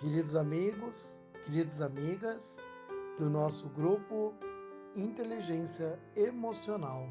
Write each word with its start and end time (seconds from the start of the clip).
Queridos 0.00 0.34
amigos, 0.34 1.20
queridas 1.44 1.82
amigas 1.82 2.56
do 3.18 3.28
nosso 3.28 3.68
grupo 3.68 4.32
Inteligência 4.96 6.00
Emocional, 6.16 7.06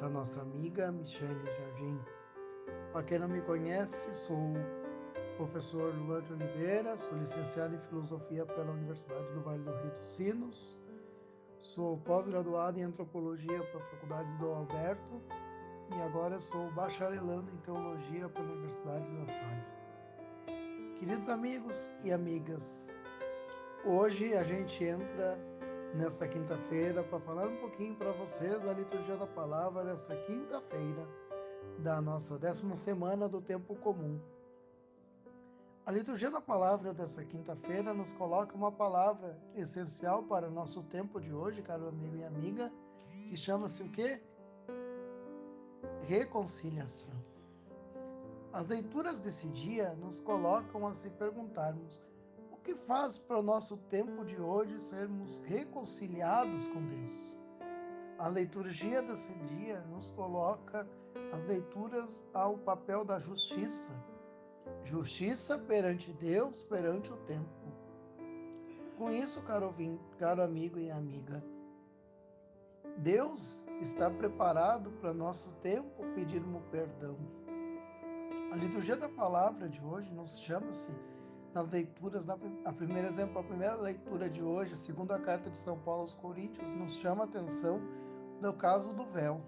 da 0.00 0.08
nossa 0.08 0.40
amiga 0.40 0.90
Michele 0.90 1.44
Jardim. 1.44 2.00
Para 2.94 3.02
quem 3.02 3.18
não 3.18 3.28
me 3.28 3.42
conhece, 3.42 4.14
sou 4.14 4.38
o 4.38 5.36
professor 5.36 5.94
Luan 5.94 6.22
de 6.22 6.32
Oliveira, 6.32 6.96
sou 6.96 7.18
licenciado 7.18 7.74
em 7.74 7.80
Filosofia 7.90 8.46
pela 8.46 8.72
Universidade 8.72 9.30
do 9.34 9.42
Vale 9.42 9.62
do 9.62 9.76
Rio 9.82 9.90
dos 9.90 10.08
Sinos, 10.08 10.80
sou 11.60 11.98
pós-graduado 11.98 12.80
em 12.80 12.84
Antropologia 12.84 13.62
pela 13.64 13.84
Faculdade 13.84 14.34
do 14.38 14.46
Alberto 14.46 15.20
e 15.94 16.00
agora 16.00 16.38
sou 16.38 16.70
bacharelando 16.70 17.50
em 17.50 17.58
Teologia 17.58 18.30
pela 18.30 18.50
Universidade 18.50 19.04
de 19.10 19.14
La 19.14 19.28
Salle. 19.28 19.83
Queridos 20.98 21.28
amigos 21.28 21.92
e 22.04 22.12
amigas, 22.12 22.94
hoje 23.84 24.32
a 24.34 24.44
gente 24.44 24.84
entra 24.84 25.36
nesta 25.92 26.26
quinta-feira 26.26 27.02
para 27.02 27.18
falar 27.18 27.48
um 27.48 27.56
pouquinho 27.56 27.96
para 27.96 28.12
vocês 28.12 28.62
da 28.62 28.72
liturgia 28.72 29.16
da 29.16 29.26
palavra 29.26 29.84
dessa 29.84 30.14
quinta-feira 30.14 31.04
da 31.80 32.00
nossa 32.00 32.38
décima 32.38 32.76
semana 32.76 33.28
do 33.28 33.42
tempo 33.42 33.74
comum. 33.74 34.20
A 35.84 35.90
liturgia 35.90 36.30
da 36.30 36.40
palavra 36.40 36.94
dessa 36.94 37.24
quinta-feira 37.24 37.92
nos 37.92 38.12
coloca 38.12 38.54
uma 38.54 38.70
palavra 38.70 39.36
essencial 39.56 40.22
para 40.22 40.48
o 40.48 40.52
nosso 40.52 40.84
tempo 40.84 41.20
de 41.20 41.32
hoje, 41.32 41.60
caro 41.60 41.88
amigo 41.88 42.16
e 42.16 42.24
amiga, 42.24 42.72
que 43.28 43.36
chama-se 43.36 43.82
o 43.82 43.90
quê? 43.90 44.22
Reconciliação. 46.04 47.33
As 48.54 48.68
leituras 48.68 49.18
desse 49.18 49.48
dia 49.48 49.96
nos 49.96 50.20
colocam 50.20 50.86
a 50.86 50.94
se 50.94 51.10
perguntarmos 51.10 52.00
o 52.52 52.56
que 52.56 52.72
faz 52.72 53.18
para 53.18 53.40
o 53.40 53.42
nosso 53.42 53.76
tempo 53.76 54.24
de 54.24 54.40
hoje 54.40 54.78
sermos 54.78 55.40
reconciliados 55.40 56.68
com 56.68 56.86
Deus. 56.86 57.36
A 58.16 58.28
liturgia 58.28 59.02
desse 59.02 59.34
dia 59.34 59.80
nos 59.90 60.10
coloca 60.10 60.86
as 61.32 61.42
leituras 61.42 62.22
ao 62.32 62.56
papel 62.58 63.04
da 63.04 63.18
justiça. 63.18 63.92
Justiça 64.84 65.58
perante 65.58 66.12
Deus, 66.12 66.62
perante 66.62 67.12
o 67.12 67.16
tempo. 67.26 67.50
Com 68.96 69.10
isso, 69.10 69.42
caro, 69.42 69.74
caro 70.16 70.40
amigo 70.40 70.78
e 70.78 70.92
amiga, 70.92 71.44
Deus 72.98 73.58
está 73.80 74.08
preparado 74.08 74.92
para 74.92 75.12
nosso 75.12 75.52
tempo 75.54 76.04
pedirmos 76.14 76.62
perdão 76.70 77.18
a 78.54 78.56
liturgia 78.56 78.94
da 78.94 79.08
palavra 79.08 79.68
de 79.68 79.84
hoje 79.84 80.14
nos 80.14 80.38
chama-se 80.38 80.94
nas 81.52 81.68
leituras, 81.68 82.24
da, 82.24 82.38
a 82.64 82.72
primeira 82.72 83.08
exemplo, 83.08 83.40
a 83.40 83.42
primeira 83.42 83.74
leitura 83.74 84.30
de 84.30 84.40
hoje, 84.40 84.74
a 84.74 84.76
segunda 84.76 85.18
carta 85.18 85.50
de 85.50 85.56
São 85.56 85.76
Paulo 85.76 86.02
aos 86.02 86.14
Coríntios, 86.14 86.72
nos 86.72 86.94
chama 86.94 87.24
a 87.24 87.26
atenção 87.26 87.80
no 88.40 88.52
caso 88.52 88.92
do 88.92 89.06
véu. 89.06 89.40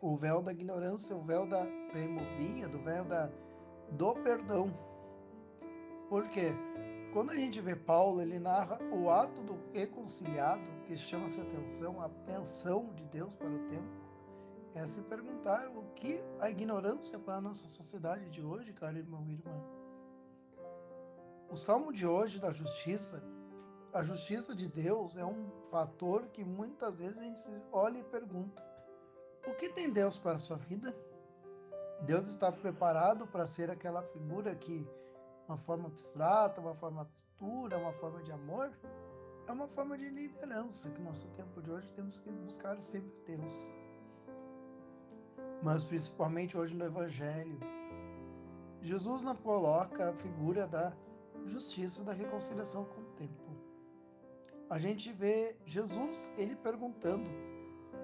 O 0.00 0.16
véu 0.16 0.40
da 0.40 0.52
ignorância, 0.52 1.16
o 1.16 1.20
véu 1.20 1.46
da 1.48 1.66
teimosia, 1.92 2.68
do 2.68 2.78
véu 2.78 3.04
da, 3.04 3.28
do 3.90 4.14
perdão. 4.14 4.72
Por 6.08 6.28
quê? 6.28 6.52
Quando 7.12 7.32
a 7.32 7.34
gente 7.34 7.60
vê 7.60 7.74
Paulo, 7.74 8.22
ele 8.22 8.38
narra 8.38 8.78
o 8.92 9.10
ato 9.10 9.42
do 9.42 9.58
reconciliado, 9.72 10.62
que 10.86 10.96
chama-se 10.96 11.40
atenção, 11.40 12.00
a 12.00 12.04
atenção 12.04 12.92
de 12.94 13.02
Deus 13.06 13.34
para 13.34 13.48
o 13.48 13.58
tempo 13.68 14.07
é 14.74 14.86
se 14.86 15.00
perguntar 15.02 15.68
o 15.68 15.82
que 15.94 16.20
a 16.40 16.50
ignorância 16.50 17.18
para 17.18 17.36
a 17.36 17.40
nossa 17.40 17.66
sociedade 17.68 18.28
de 18.30 18.42
hoje, 18.42 18.72
caro 18.72 18.96
irmão 18.96 19.24
e 19.28 19.32
irmã. 19.32 19.64
O 21.50 21.56
salmo 21.56 21.92
de 21.92 22.06
hoje 22.06 22.38
da 22.38 22.52
justiça, 22.52 23.22
a 23.92 24.04
justiça 24.04 24.54
de 24.54 24.68
Deus 24.68 25.16
é 25.16 25.24
um 25.24 25.50
fator 25.70 26.26
que 26.28 26.44
muitas 26.44 26.96
vezes 26.96 27.18
a 27.18 27.22
gente 27.22 27.42
olha 27.72 27.98
e 27.98 28.04
pergunta: 28.04 28.62
o 29.46 29.54
que 29.54 29.70
tem 29.70 29.90
Deus 29.90 30.16
para 30.16 30.36
a 30.36 30.38
sua 30.38 30.56
vida? 30.56 30.94
Deus 32.02 32.28
está 32.28 32.52
preparado 32.52 33.26
para 33.26 33.46
ser 33.46 33.70
aquela 33.70 34.02
figura 34.02 34.54
que, 34.54 34.86
uma 35.48 35.58
forma 35.58 35.88
abstrata, 35.88 36.60
uma 36.60 36.74
forma 36.74 37.08
pura, 37.38 37.78
uma 37.78 37.92
forma 37.94 38.22
de 38.22 38.30
amor? 38.30 38.70
É 39.46 39.52
uma 39.52 39.66
forma 39.68 39.96
de 39.96 40.08
liderança 40.10 40.90
que 40.90 40.98
no 40.98 41.06
nosso 41.06 41.26
tempo 41.30 41.62
de 41.62 41.70
hoje 41.70 41.90
temos 41.92 42.20
que 42.20 42.30
buscar 42.30 42.78
sempre 42.80 43.10
Deus 43.26 43.77
mas 45.62 45.82
principalmente 45.82 46.56
hoje 46.56 46.74
no 46.74 46.84
Evangelho. 46.84 47.58
Jesus 48.80 49.22
não 49.22 49.34
coloca 49.34 50.10
a 50.10 50.12
figura 50.12 50.66
da 50.66 50.92
justiça, 51.46 52.04
da 52.04 52.12
reconciliação 52.12 52.84
com 52.84 53.00
o 53.00 53.04
tempo. 53.16 53.48
A 54.70 54.78
gente 54.78 55.12
vê 55.12 55.56
Jesus, 55.66 56.30
ele 56.36 56.54
perguntando 56.54 57.28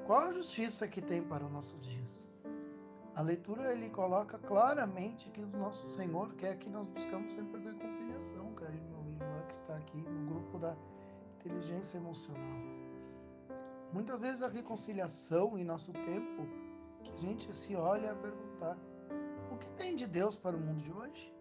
qual 0.07 0.21
a 0.21 0.33
justiça 0.33 0.89
que 0.89 1.01
tem 1.01 1.23
para 1.23 1.45
os 1.45 1.53
nossos 1.53 1.81
dias. 1.81 2.33
A 3.15 3.23
leitura 3.23 3.73
ele 3.73 3.91
coloca 3.91 4.39
claramente 4.39 5.31
que 5.31 5.41
o 5.41 5.47
nosso 5.47 5.87
Senhor 5.89 6.35
quer 6.35 6.57
que 6.59 6.69
nós 6.69 6.87
buscamos 6.89 7.33
sempre 7.33 7.61
a 7.61 7.71
reconciliação, 7.71 8.53
cara, 8.55 8.73
meu 8.73 8.83
irmão 8.83 9.15
que 9.47 9.55
está 9.55 9.77
aqui 9.77 9.99
no 9.99 10.27
grupo 10.31 10.59
da 10.59 10.77
inteligência 11.39 11.99
emocional. 11.99 12.59
Muitas 13.93 14.23
vezes 14.23 14.43
a 14.43 14.49
reconciliação 14.49 15.57
em 15.57 15.65
nosso 15.65 15.93
tempo 15.93 16.49
gente 17.25 17.53
se 17.53 17.75
olha 17.75 18.13
a 18.13 18.15
perguntar: 18.15 18.77
o 19.51 19.57
que 19.57 19.69
tem 19.71 19.97
de 19.97 20.07
Deus 20.07 20.37
para 20.37 20.57
o 20.57 20.61
mundo 20.61 20.83
de 20.83 20.93
hoje? 20.93 21.35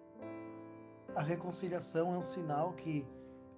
A 1.15 1.21
reconciliação 1.21 2.13
é 2.13 2.17
um 2.17 2.23
sinal 2.23 2.73
que 2.73 3.05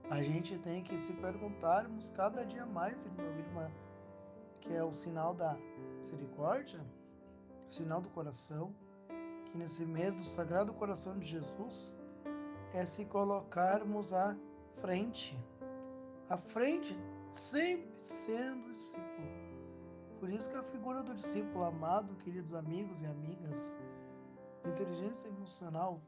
a 0.09 0.21
gente 0.21 0.57
tem 0.59 0.83
que 0.83 0.99
se 0.99 1.13
perguntarmos 1.13 2.11
cada 2.11 2.45
dia 2.45 2.65
mais, 2.65 3.05
irmão 3.05 3.25
irmã, 3.37 3.71
que 4.61 4.73
é 4.73 4.83
o 4.83 4.91
sinal 4.91 5.33
da 5.33 5.57
misericórdia, 5.99 6.79
o 7.69 7.73
sinal 7.73 8.01
do 8.01 8.09
coração, 8.09 8.73
que 9.45 9.57
nesse 9.57 9.85
mês 9.85 10.13
do 10.13 10.21
Sagrado 10.21 10.73
Coração 10.73 11.17
de 11.17 11.25
Jesus 11.25 11.97
é 12.73 12.85
se 12.85 13.05
colocarmos 13.05 14.13
à 14.13 14.35
frente, 14.81 15.37
à 16.29 16.37
frente, 16.37 16.97
sempre 17.31 17.95
sendo 18.01 18.73
discípulo 18.73 19.44
por 20.25 20.33
isso 20.33 20.49
que 20.49 20.57
a 20.57 20.63
figura 20.63 21.03
do 21.03 21.13
discípulo 21.13 21.65
amado, 21.65 22.15
queridos 22.23 22.55
amigos 22.55 23.03
e 23.03 23.05
amigas, 23.05 23.79
inteligência 24.65 25.27
emocional, 25.27 26.01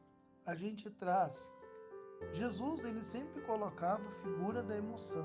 a 0.44 0.56
gente 0.56 0.90
traz. 0.90 1.56
Jesus, 2.34 2.84
ele 2.84 3.04
sempre 3.04 3.44
colocava 3.44 4.02
a 4.02 4.12
figura 4.24 4.64
da 4.64 4.76
emoção, 4.76 5.24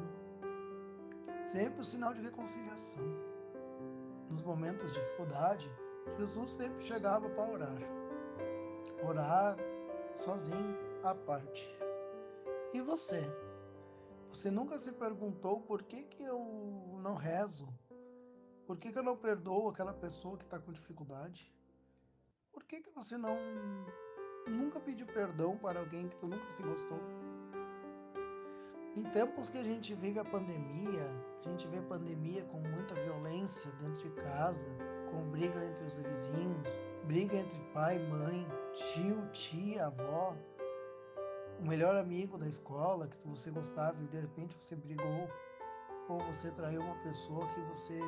sempre 1.47 1.81
o 1.81 1.85
sinal 1.85 2.13
de 2.13 2.21
reconciliação. 2.21 3.03
Nos 4.29 4.43
momentos 4.43 4.93
de 4.93 5.01
dificuldade, 5.01 5.71
Jesus 6.19 6.51
sempre 6.51 6.85
chegava 6.85 7.31
para 7.31 7.51
orar. 7.51 7.79
Orar 9.09 9.57
sozinho, 10.19 10.77
à 11.03 11.15
parte. 11.15 11.67
E 12.75 12.83
você? 12.83 13.23
Você 14.29 14.51
nunca 14.51 14.79
se 14.79 14.93
perguntou 14.93 15.63
por 15.63 15.83
que, 15.83 16.05
que 16.05 16.23
eu 16.23 16.99
não 17.01 17.15
rezo? 17.15 17.67
Por 18.73 18.79
que, 18.79 18.91
que 18.91 18.99
eu 18.99 19.03
não 19.03 19.19
perdoo 19.19 19.69
aquela 19.69 19.93
pessoa 19.93 20.39
que 20.39 20.45
está 20.45 20.59
com 20.59 20.73
dificuldade? 20.73 21.53
Por 22.51 22.65
que, 22.65 22.81
que 22.81 22.89
você 22.89 23.19
não 23.19 23.37
nunca 24.49 24.81
pediu 24.81 25.07
perdão 25.09 25.59
para 25.59 25.79
alguém 25.79 26.09
que 26.09 26.17
tu 26.17 26.27
nunca 26.27 26.49
se 26.49 26.63
gostou? 26.63 26.99
Em 28.97 29.03
tempos 29.11 29.51
que 29.51 29.59
a 29.59 29.63
gente 29.63 29.95
vive 29.95 30.19
a 30.19 30.25
pandemia, 30.25 31.07
a 31.45 31.51
gente 31.51 31.69
vê 31.69 31.81
a 31.81 31.83
pandemia 31.83 32.47
com 32.47 32.61
muita 32.61 32.95
violência 32.95 33.71
dentro 33.73 34.09
de 34.09 34.11
casa, 34.23 34.67
com 35.11 35.31
briga 35.31 35.63
entre 35.67 35.85
os 35.85 35.99
vizinhos, 35.99 36.69
briga 37.05 37.37
entre 37.37 37.59
pai, 37.75 37.99
mãe, 37.99 38.49
tio, 38.73 39.29
tia, 39.33 39.89
avó, 39.89 40.35
o 41.61 41.69
melhor 41.69 41.95
amigo 41.97 42.39
da 42.39 42.49
escola 42.49 43.07
que 43.07 43.29
você 43.29 43.51
gostava 43.51 44.03
e 44.03 44.07
de 44.07 44.19
repente 44.19 44.57
você 44.59 44.75
brigou, 44.75 45.29
ou 46.09 46.19
você 46.21 46.51
traiu 46.53 46.81
uma 46.81 46.97
pessoa 47.03 47.47
que 47.49 47.61
você 47.65 48.01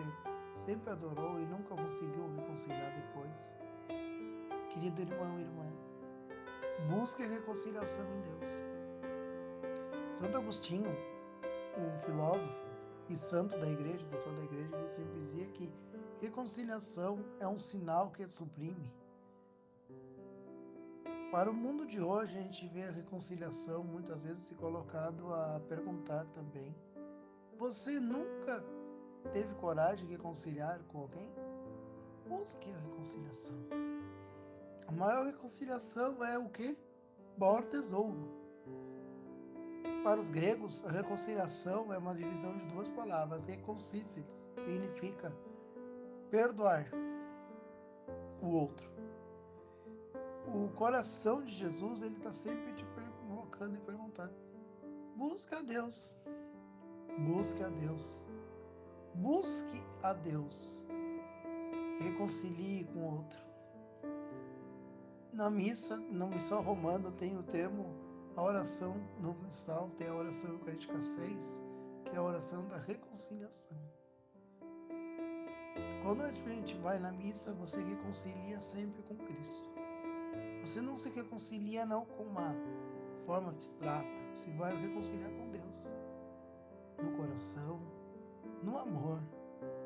sempre 0.65 0.91
adorou 0.91 1.39
e 1.41 1.45
nunca 1.47 1.75
conseguiu 1.75 2.29
reconciliar 2.37 2.93
depois. 2.95 3.55
Querido 4.71 5.03
irmão 5.03 5.39
e 5.39 5.43
irmã, 5.43 5.73
busque 6.89 7.23
a 7.23 7.29
reconciliação 7.29 8.05
em 8.05 8.21
Deus. 8.23 8.75
Santo 10.15 10.37
Agostinho, 10.37 10.91
o 11.77 12.05
filósofo 12.05 12.65
e 13.09 13.17
santo 13.17 13.59
da 13.59 13.69
igreja, 13.69 14.05
doutor 14.07 14.33
da 14.35 14.45
igreja, 14.45 14.77
ele 14.77 14.89
sempre 14.89 15.21
dizia 15.21 15.47
que 15.49 15.73
reconciliação 16.21 17.19
é 17.39 17.47
um 17.47 17.59
sinal 17.59 18.11
que 18.11 18.27
suprime. 18.33 18.91
Para 21.31 21.51
o 21.51 21.55
mundo 21.55 21.85
de 21.85 22.01
hoje, 22.01 22.39
a 22.39 22.43
gente 22.43 22.67
vê 22.69 22.85
a 22.85 22.91
reconciliação 22.91 23.83
muitas 23.83 24.25
vezes 24.25 24.47
se 24.47 24.55
colocado 24.55 25.35
a 25.35 25.61
perguntar 25.69 26.25
também: 26.27 26.75
você 27.59 27.99
nunca 27.99 28.65
teve 29.33 29.55
coragem 29.55 30.07
de 30.07 30.13
reconciliar 30.13 30.81
com 30.89 31.01
alguém? 31.01 31.31
Busque 32.29 32.71
a 32.71 32.79
reconciliação. 32.79 33.57
A 34.87 34.93
maior 34.93 35.27
reconciliação 35.27 36.25
é 36.25 36.39
o 36.39 36.49
que? 36.49 36.77
Maior 37.37 37.65
tesouro. 37.65 38.43
para 40.03 40.21
os 40.21 40.29
gregos, 40.31 40.85
a 40.85 40.91
reconciliação 40.91 41.93
é 41.93 41.99
uma 41.99 42.15
divisão 42.15 42.57
de 42.57 42.65
duas 42.67 42.89
palavras. 42.91 43.45
Reconcílies 43.45 44.09
significa 44.55 45.33
perdoar 46.31 46.87
o 48.43 48.49
outro. 48.49 48.87
O 50.47 50.69
coração 50.77 51.43
de 51.43 51.53
Jesus, 51.53 52.03
ele 52.03 52.17
está 52.17 52.33
sempre 52.33 52.75
te 52.75 52.85
colocando 53.27 53.77
e 53.77 53.81
perguntando: 53.81 54.35
busca 55.17 55.59
a 55.59 55.63
Deus, 55.63 56.15
busque 57.19 57.63
a 57.63 57.69
Deus, 57.69 58.24
busque 59.15 59.83
a 60.03 60.13
Deus, 60.13 60.85
reconcilie 62.01 62.85
com 62.93 62.99
o 63.01 63.15
outro. 63.17 63.39
Na 65.33 65.51
missa, 65.51 65.97
na 65.97 66.27
missão 66.27 66.63
romana, 66.63 67.11
tem 67.13 67.37
o 67.37 67.43
termo, 67.43 67.87
a 68.37 68.43
oração 68.43 68.97
no 69.21 69.35
missal, 69.35 69.91
tem 69.99 70.09
a 70.09 70.15
oração 70.15 70.51
eucarística 70.51 71.01
6, 71.01 71.65
que 72.05 72.11
é 72.11 72.19
a 72.19 72.23
oração 72.23 72.67
da 72.69 72.79
reconciliação. 72.79 73.77
Quando 76.03 76.23
a 76.23 76.31
gente 76.31 76.77
vai 76.79 76.99
na 76.99 77.11
missa, 77.11 77.53
você 77.55 77.83
reconcilia 77.83 78.61
sempre 78.61 79.03
com 79.05 79.17
Cristo. 79.17 79.75
Você 80.61 80.81
não 80.81 80.99
se 80.99 81.11
reconcilia 81.11 81.87
não 81.87 82.05
com 82.05 82.25
uma 82.25 82.55
forma 83.27 83.51
abstrata, 83.51 84.07
você 84.35 84.51
vai 84.53 84.77
reconciliar 84.77 85.31
com 85.31 85.51
Deus. 85.51 85.93
No 87.03 87.17
coração, 87.17 87.81
no 88.63 88.79
amor, 88.79 89.21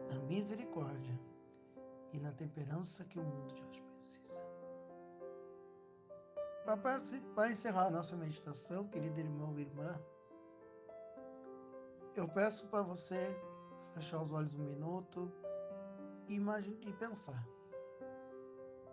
na 0.08 0.18
misericórdia 0.20 1.18
e 2.12 2.18
na 2.18 2.32
temperança 2.32 3.04
que 3.04 3.18
o 3.18 3.22
mundo 3.22 3.54
de 3.54 3.62
hoje 3.62 3.82
precisa. 3.82 4.42
Para 7.34 7.50
encerrar 7.50 7.86
a 7.86 7.90
nossa 7.90 8.16
meditação, 8.16 8.88
querido 8.88 9.18
irmão 9.20 9.58
e 9.58 9.62
irmã, 9.62 9.98
eu 12.14 12.28
peço 12.28 12.66
para 12.68 12.82
você 12.82 13.34
fechar 13.94 14.20
os 14.20 14.32
olhos 14.32 14.54
um 14.54 14.64
minuto 14.64 15.32
e, 16.28 16.36
e 16.36 16.92
pensar. 16.94 17.46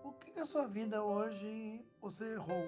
O 0.03 0.11
que, 0.13 0.39
a 0.39 0.45
sua 0.45 0.68
vida 0.68 1.03
hoje 1.03 1.83
você 2.00 2.33
errou? 2.33 2.65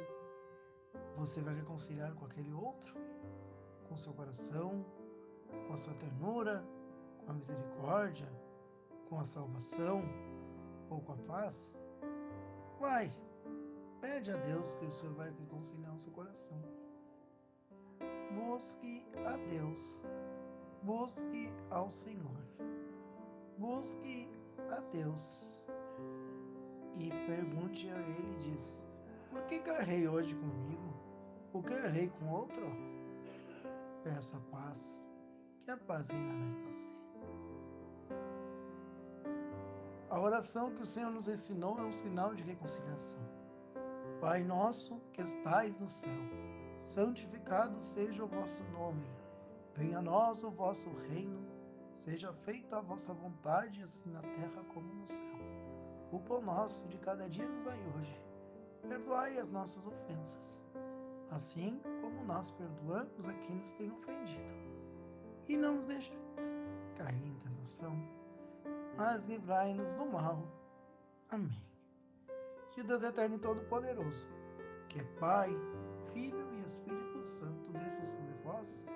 Você 1.17 1.41
vai 1.41 1.53
reconciliar 1.53 2.13
com 2.15 2.25
aquele 2.25 2.51
outro? 2.51 2.95
Com 3.87 3.95
seu 3.95 4.13
coração? 4.13 4.85
Com 5.67 5.73
a 5.73 5.77
sua 5.77 5.93
ternura? 5.93 6.65
Com 7.27 7.33
a 7.33 7.35
misericórdia? 7.35 8.31
Com 9.09 9.19
a 9.19 9.25
salvação? 9.25 10.01
Ou 10.89 11.01
com 11.01 11.11
a 11.11 11.17
paz? 11.17 11.75
Vai! 12.79 13.11
Pede 13.99 14.31
a 14.31 14.37
Deus 14.37 14.75
que 14.75 14.85
o 14.85 14.91
Senhor 14.93 15.13
vai 15.15 15.29
reconciliar 15.31 15.93
o 15.93 15.99
seu 15.99 16.13
coração. 16.13 16.57
Busque 18.33 19.05
a 19.25 19.35
Deus. 19.49 20.01
Busque 20.83 21.51
ao 21.69 21.89
Senhor. 21.89 22.41
Busque 23.57 24.29
a 24.71 24.79
Deus 24.93 25.59
e 26.97 27.09
pergunte 27.27 27.89
a 27.89 27.99
Ele 27.99 28.35
diz: 28.39 28.89
Por 29.31 29.41
que, 29.47 29.59
que 29.59 29.69
eu 29.69 29.75
errei 29.75 30.07
hoje 30.07 30.33
comigo? 30.33 30.93
Por 31.51 31.63
que 31.65 31.73
eu 31.73 31.85
errei 31.85 32.09
com 32.09 32.29
outro? 32.31 32.65
Peça 34.01 34.39
paz, 34.49 35.03
que 35.65 35.71
a 35.71 35.77
paz 35.77 36.07
reina 36.07 36.33
em 36.33 36.53
você. 36.63 36.96
A 40.17 40.19
oração 40.19 40.73
que 40.73 40.81
o 40.81 40.85
Senhor 40.85 41.11
nos 41.11 41.27
ensinou 41.27 41.77
é 41.77 41.83
um 41.83 41.91
sinal 41.91 42.33
de 42.33 42.41
reconciliação. 42.41 43.21
Pai 44.19 44.43
nosso 44.43 44.99
que 45.13 45.21
estais 45.21 45.79
no 45.79 45.87
céu, 45.87 46.19
santificado 46.79 47.79
seja 47.79 48.23
o 48.23 48.27
vosso 48.27 48.63
nome. 48.71 49.05
Venha 49.75 49.99
a 49.99 50.01
nós 50.01 50.43
o 50.43 50.49
vosso 50.49 50.89
reino 50.89 51.45
Seja 51.97 52.33
feita 52.33 52.77
a 52.77 52.81
vossa 52.81 53.13
vontade, 53.13 53.83
assim 53.83 54.09
na 54.09 54.21
terra 54.21 54.63
como 54.73 54.91
no 54.91 55.05
céu. 55.05 55.37
O 56.11 56.19
pão 56.19 56.41
nosso 56.41 56.87
de 56.87 56.97
cada 56.97 57.29
dia 57.29 57.47
nos 57.47 57.61
dai 57.63 57.79
hoje. 57.95 58.19
Perdoai 58.89 59.37
as 59.37 59.51
nossas 59.51 59.85
ofensas, 59.85 60.57
assim 61.29 61.79
como 62.01 62.23
nós 62.23 62.49
perdoamos 62.49 63.27
a 63.27 63.33
quem 63.33 63.57
nos 63.57 63.71
tem 63.73 63.91
ofendido. 63.91 64.51
E 65.47 65.55
não 65.55 65.75
nos 65.75 65.85
deixeis 65.85 66.57
cair 66.95 67.23
em 67.23 67.35
tentação, 67.35 68.16
mas 68.97 69.23
livrai-nos 69.25 69.93
do 69.93 70.05
mal. 70.07 70.43
Amém. 71.29 71.63
Que 72.71 72.83
Deus 72.83 73.03
eterno 73.03 73.35
e 73.35 73.39
todo-poderoso, 73.39 74.27
que 74.89 74.99
é 74.99 75.03
Pai, 75.19 75.49
Filho 76.11 76.53
e 76.53 76.65
Espírito 76.65 77.23
Santo, 77.39 77.71
desça 77.73 78.05
sobre 78.05 78.33
vós, 78.43 78.89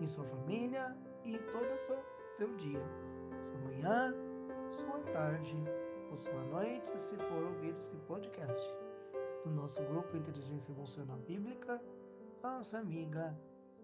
em 0.00 0.06
sua 0.06 0.24
família, 0.24 0.96
e 1.24 1.36
todo 1.38 1.66
o 1.66 2.36
teu 2.36 2.56
dia, 2.56 2.82
sua 3.42 3.58
manhã, 3.58 4.14
sua 4.68 4.98
tarde 5.12 5.56
ou 6.08 6.16
sua 6.16 6.44
noite, 6.44 6.98
se 6.98 7.16
for 7.16 7.42
ouvir 7.44 7.74
esse 7.76 7.96
podcast 8.06 8.74
do 9.44 9.50
nosso 9.50 9.82
grupo 9.84 10.16
Inteligência 10.16 10.72
Emocional 10.72 11.18
Bíblica, 11.18 11.82
da 12.42 12.54
nossa 12.54 12.78
amiga 12.78 13.36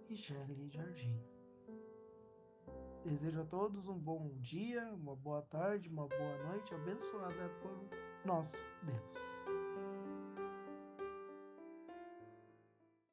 Michele 0.08 0.69
Jardim. 0.70 1.33
Desejo 3.04 3.42
a 3.42 3.44
todos 3.44 3.86
um 3.86 3.98
bom 3.98 4.30
dia, 4.40 4.82
uma 4.94 5.14
boa 5.14 5.42
tarde, 5.42 5.90
uma 5.90 6.08
boa 6.08 6.38
noite, 6.48 6.74
abençoada 6.74 7.50
por 7.60 7.70
nosso 8.24 8.52
Deus. 8.82 9.33